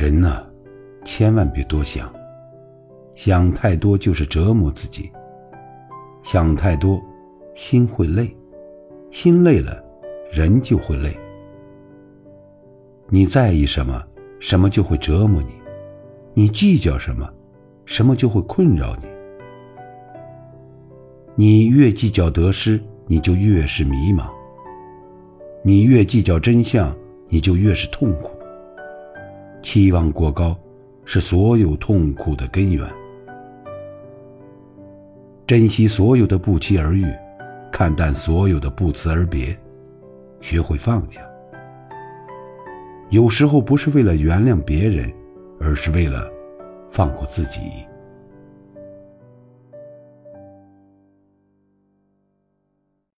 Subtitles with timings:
[0.00, 0.42] 人呐，
[1.04, 2.10] 千万别多想，
[3.14, 5.12] 想太多就是折磨自己。
[6.22, 6.98] 想太多，
[7.54, 8.34] 心会累，
[9.10, 9.84] 心累了，
[10.32, 11.14] 人就会累。
[13.10, 14.02] 你在意什么，
[14.38, 15.50] 什么就会折磨你；
[16.32, 17.30] 你计较什么，
[17.84, 19.08] 什么就会困扰你。
[21.34, 24.24] 你越计较得失，你就越是迷茫；
[25.62, 26.90] 你越计较真相，
[27.28, 28.30] 你就越是痛苦。
[29.72, 30.58] 期望过高，
[31.04, 32.84] 是所有痛苦的根源。
[35.46, 37.06] 珍惜所有的不期而遇，
[37.70, 39.56] 看淡所有的不辞而别，
[40.40, 41.20] 学会放下。
[43.10, 45.08] 有时候不是为了原谅别人，
[45.60, 46.28] 而是为了
[46.90, 47.60] 放过自己。